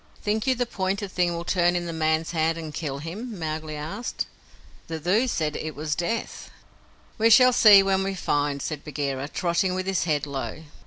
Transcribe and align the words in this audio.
"Think 0.23 0.47
you 0.47 0.55
the 0.55 0.65
pointed 0.65 1.11
thing 1.11 1.35
will 1.35 1.45
turn 1.45 1.75
in 1.75 1.85
the 1.85 1.93
man's 1.93 2.31
hand 2.31 2.57
and 2.57 2.73
kill 2.73 2.97
him?" 2.97 3.37
Mowgli 3.37 3.75
asked. 3.75 4.25
"The 4.87 4.99
Thuu 4.99 5.27
said 5.29 5.55
it 5.55 5.75
was 5.75 5.93
Death." 5.93 6.49
"We 7.19 7.29
shall 7.29 7.53
see 7.53 7.83
when 7.83 8.01
we 8.03 8.15
find," 8.15 8.63
said 8.63 8.83
Bagheera, 8.83 9.27
trotting 9.27 9.75
with 9.75 9.85
his 9.85 10.05
head 10.05 10.25
low. 10.25 10.63